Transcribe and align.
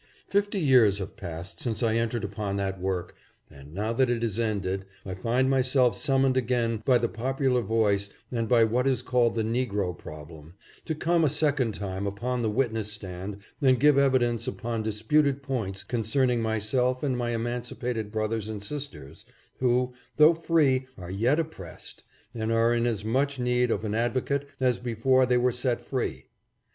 Fifty 0.27 0.59
years 0.59 0.97
have 0.97 1.15
passed 1.15 1.59
since 1.59 1.83
I 1.83 1.93
entered 1.93 2.23
upon 2.23 2.55
that 2.55 2.79
work, 2.81 3.13
and 3.51 3.71
now 3.71 3.93
that 3.93 4.09
it 4.09 4.23
is 4.23 4.39
ended, 4.39 4.85
I 5.05 5.13
find 5.13 5.47
myself 5.47 5.95
summoned 5.95 6.37
again 6.37 6.81
by 6.83 6.97
the 6.97 7.07
popular 7.07 7.61
voice 7.61 8.09
and 8.31 8.49
by 8.49 8.63
what 8.63 8.87
is 8.87 9.03
called 9.03 9.35
the 9.35 9.43
negro 9.43 9.95
problem, 9.95 10.55
to 10.85 10.95
come 10.95 11.23
a 11.23 11.29
second 11.29 11.75
time 11.75 12.07
upon 12.07 12.41
the 12.41 12.49
witness 12.49 12.91
stand 12.91 13.43
and 13.61 13.79
give 13.79 13.95
evidence 13.95 14.47
upon 14.47 14.81
disputed 14.81 15.43
points 15.43 15.83
concern 15.83 16.31
ing 16.31 16.41
myself 16.41 17.03
and 17.03 17.15
my 17.15 17.29
emancipated 17.29 18.11
brothers 18.11 18.49
and 18.49 18.63
sisters 18.63 19.23
who, 19.59 19.93
though 20.17 20.33
free, 20.33 20.87
are 20.97 21.11
yet 21.11 21.39
oppressed 21.39 22.03
and 22.33 22.51
are 22.51 22.73
in 22.73 22.87
as 22.87 23.05
much 23.05 23.37
need 23.39 23.69
of 23.69 23.85
an 23.85 23.93
advocate 23.93 24.47
as 24.59 24.79
before 24.79 25.27
they 25.27 25.37
were 25.37 25.51
set 25.51 25.79
free. 25.79 26.25